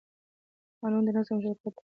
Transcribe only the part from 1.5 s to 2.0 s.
ټاکي